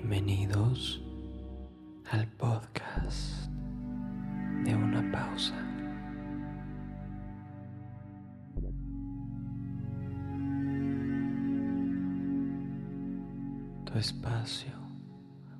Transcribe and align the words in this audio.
Bienvenidos 0.00 1.02
al 2.12 2.28
podcast 2.28 3.50
de 4.62 4.76
una 4.76 5.10
pausa. 5.10 5.56
Tu 13.86 13.98
espacio 13.98 14.70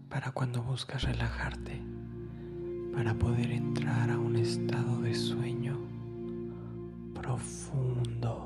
para 0.09 0.31
cuando 0.31 0.63
buscas 0.63 1.03
relajarte, 1.03 1.83
para 2.95 3.15
poder 3.15 3.51
entrar 3.51 4.09
a 4.09 4.19
un 4.21 4.37
estado 4.37 5.01
de 5.01 5.17
sueño 5.17 5.81
profundo. 7.13 8.38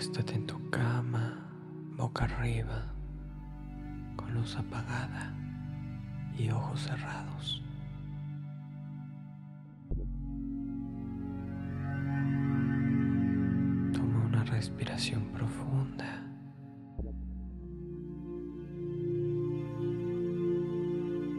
Acuéstate 0.00 0.34
en 0.34 0.46
tu 0.46 0.70
cama, 0.70 1.46
boca 1.98 2.24
arriba, 2.24 2.86
con 4.16 4.32
luz 4.32 4.56
apagada 4.56 5.34
y 6.38 6.48
ojos 6.48 6.80
cerrados. 6.80 7.62
Toma 13.92 14.24
una 14.24 14.42
respiración 14.44 15.22
profunda. 15.34 16.22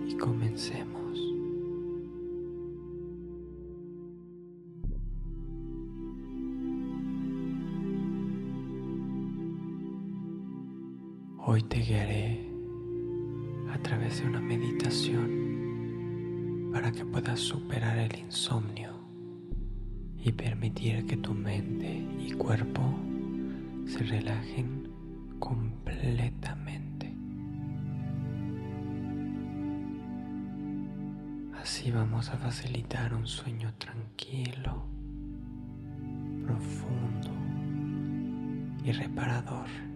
Y 0.07 0.15
comencemos. 0.17 1.00
Hoy 11.53 11.63
te 11.63 11.79
guiaré 11.79 12.47
a 13.73 13.77
través 13.79 14.21
de 14.21 14.27
una 14.29 14.39
meditación 14.39 15.29
para 16.71 16.93
que 16.93 17.03
puedas 17.03 17.41
superar 17.41 17.97
el 17.97 18.19
insomnio 18.19 18.93
y 20.23 20.31
permitir 20.31 21.05
que 21.05 21.17
tu 21.17 21.33
mente 21.33 22.07
y 22.25 22.31
cuerpo 22.31 22.81
se 23.85 23.99
relajen 23.99 24.93
completamente. 25.39 27.13
Así 31.61 31.91
vamos 31.91 32.29
a 32.29 32.37
facilitar 32.37 33.13
un 33.13 33.27
sueño 33.27 33.73
tranquilo, 33.77 34.85
profundo 36.45 37.31
y 38.85 38.93
reparador. 38.93 39.90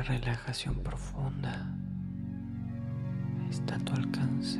La 0.00 0.06
relajación 0.06 0.76
profunda 0.76 1.66
está 3.50 3.74
a 3.74 3.78
tu 3.80 3.92
alcance. 3.92 4.58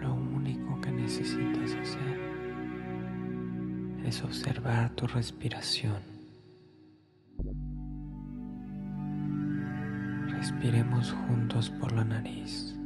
Lo 0.00 0.14
único 0.14 0.80
que 0.80 0.90
necesitas 0.90 1.74
hacer 1.74 2.18
es 4.06 4.24
observar 4.24 4.88
tu 4.94 5.06
respiración. 5.08 6.00
Respiremos 10.28 11.12
juntos 11.12 11.68
por 11.68 11.92
la 11.92 12.04
nariz. 12.04 12.77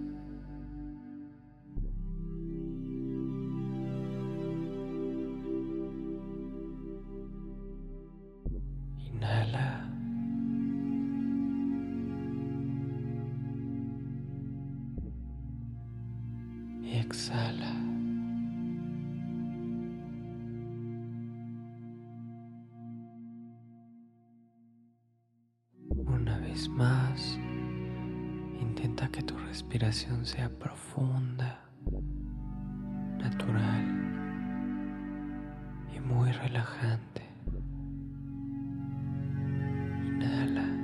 Exhala. 16.92 17.72
Una 25.88 26.38
vez 26.38 26.68
más, 26.68 27.38
intenta 28.60 29.08
que 29.08 29.22
tu 29.22 29.38
respiración 29.38 30.26
sea 30.26 30.50
profunda, 30.50 31.64
natural 33.18 33.86
y 35.96 36.00
muy 36.00 36.30
relajante. 36.30 37.22
Inhala. 40.04 40.82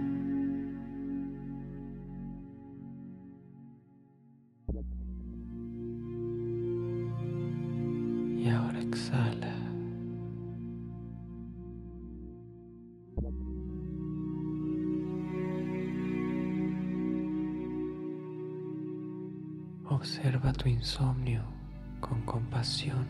Observa 19.90 20.52
tu 20.52 20.68
insomnio 20.68 21.40
con 22.00 22.20
compasión. 22.22 23.06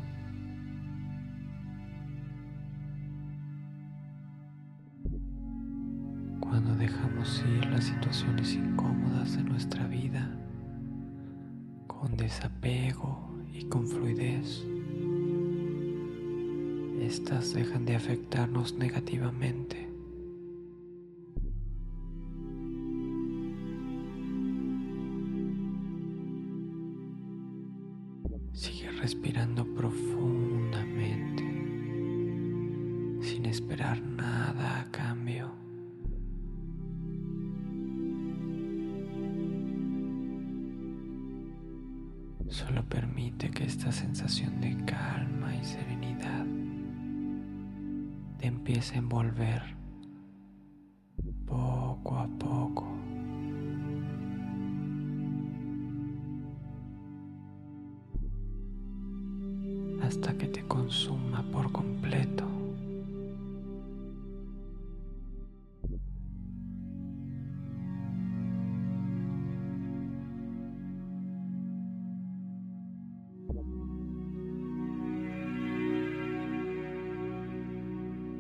Cuando 6.39 6.77
dejamos 6.77 7.45
ir 7.49 7.67
las 7.67 7.83
situaciones 7.85 8.55
incómodas 8.55 9.37
de 9.37 9.43
nuestra 9.43 9.89
vida 9.89 10.31
con 11.89 12.17
desapego 12.17 13.29
y 13.53 13.65
con 13.65 13.89
fluidez, 13.89 14.65
estas 17.01 17.55
dejan 17.55 17.87
de 17.87 17.97
afectarnos 17.97 18.75
negativamente. 18.75 19.88
Respirando 29.01 29.65
profundamente 29.75 31.45
sin 33.23 33.47
esperar 33.47 34.01
nada 34.03 34.81
a 34.81 34.85
cambio. 34.91 35.53
Solo 42.49 42.83
permite 42.89 43.51
que 43.51 43.65
esta 43.65 43.93
sensación 43.93 44.61
de 44.61 44.77
calma 44.85 45.55
y 45.55 45.65
serenidad 45.65 46.47
te 48.39 48.47
empiece 48.49 48.97
a 48.97 48.99
envolver 48.99 49.63
poco 51.47 52.17
a 52.17 52.27
poco. 52.27 52.98
Hasta 60.09 60.33
que 60.39 60.47
te 60.47 60.63
consuma 60.67 61.43
por 61.53 61.71
completo. 61.71 62.45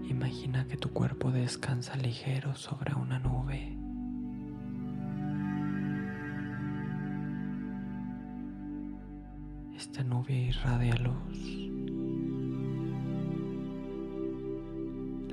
Imagina 0.09 0.67
que 0.67 0.79
tu 0.79 0.91
cuerpo 0.95 1.31
descansa 1.31 1.97
ligero 1.97 2.55
sobre 2.55 2.95
una 2.95 3.19
nube. 3.19 3.77
Esta 9.77 10.03
nube 10.03 10.33
irradia 10.33 10.95
luz. 10.97 11.68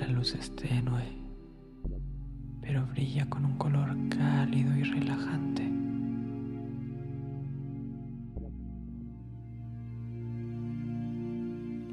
La 0.06 0.12
luz 0.12 0.36
es 0.36 0.56
tenue, 0.56 1.02
pero 2.62 2.86
brilla 2.86 3.28
con 3.28 3.44
un 3.44 3.58
color 3.58 3.90
cálido 4.10 4.78
y 4.78 4.84
relajante. 4.84 5.64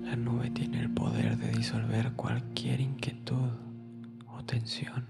La 0.05 0.14
nube 0.14 0.50
tiene 0.50 0.81
el 0.81 0.91
poder 0.91 1.38
de 1.38 1.53
disolver 1.53 2.12
cualquier 2.12 2.82
inquietud 2.82 3.49
o 4.26 4.44
tensión 4.44 5.06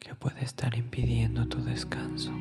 que 0.00 0.16
puede 0.16 0.42
estar 0.42 0.76
impidiendo 0.76 1.46
tu 1.46 1.62
descanso. 1.62 2.32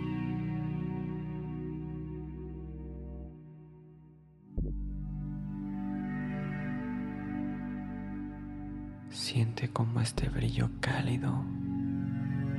Siente 9.17 9.67
como 9.69 9.99
este 9.99 10.29
brillo 10.29 10.69
cálido 10.79 11.43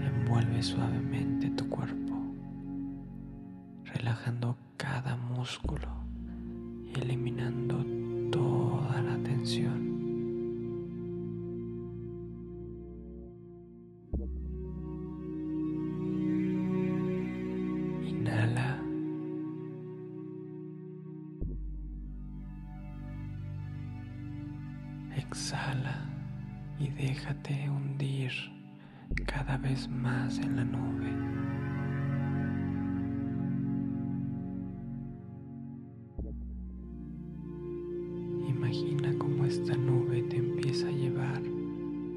envuelve 0.05 0.61
suavemente 0.61 1.51
tu 1.51 1.69
cuerpo, 1.69 2.21
relajando 3.85 4.59
cada 4.77 5.17
músculo 5.17 5.89
y 6.85 6.99
eliminando 7.01 7.87
toda 8.33 9.01
la 9.03 9.17
tensión. 9.23 9.87
Inhala. 18.05 18.83
Exhala 25.17 26.18
y 26.79 26.89
déjate 26.89 27.69
hundir 27.69 28.31
cada 29.27 29.57
vez 29.57 29.89
más 29.89 30.39
en 30.39 30.57
la 30.57 30.65
nube. 30.65 31.11
Imagina 38.49 39.13
cómo 39.19 39.45
esta 39.45 39.75
nube 39.77 40.23
te 40.23 40.37
empieza 40.37 40.89
a 40.89 40.93
llevar 40.93 41.43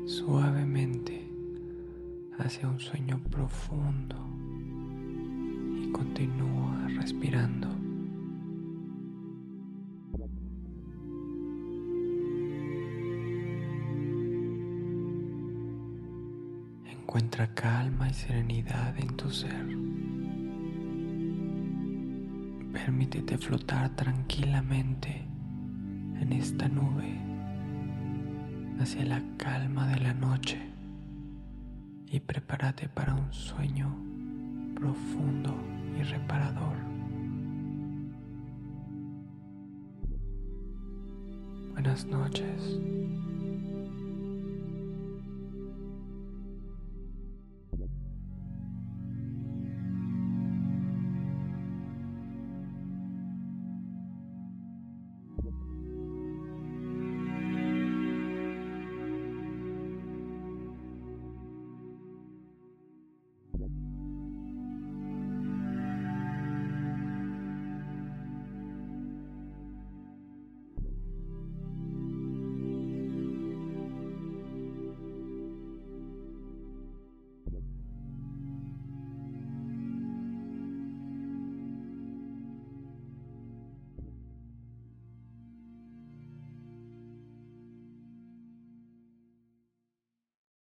suavemente 0.06 1.28
hacia 2.38 2.68
un 2.68 2.80
sueño 2.80 3.19
profundo 3.30 4.16
y 5.81 5.92
continúa 5.92 6.88
respirando. 6.90 7.81
Calma 17.47 18.07
y 18.07 18.13
serenidad 18.13 18.97
en 18.99 19.17
tu 19.17 19.29
ser. 19.31 19.65
Permítete 22.71 23.38
flotar 23.38 23.89
tranquilamente 23.95 25.27
en 26.19 26.33
esta 26.33 26.69
nube 26.69 27.17
hacia 28.79 29.05
la 29.05 29.23
calma 29.38 29.88
de 29.88 29.99
la 30.01 30.13
noche 30.13 30.61
y 32.07 32.19
prepárate 32.19 32.88
para 32.89 33.15
un 33.15 33.33
sueño 33.33 33.95
profundo 34.75 35.55
y 35.99 36.03
reparador. 36.03 36.77
Buenas 41.73 42.05
noches. 42.05 42.79